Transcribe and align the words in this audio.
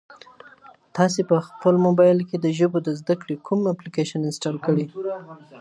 تاسي 0.95 1.21
په 1.29 1.35
خپل 1.47 1.75
موبایل 1.85 2.19
کي 2.29 2.35
د 2.39 2.47
ژبو 2.57 2.77
د 2.83 2.89
زده 2.99 3.15
کړې 3.21 3.35
کوم 3.47 3.59
اپلیکیشن 3.73 4.19
انسټال 4.23 4.55
کړی؟ 4.65 4.85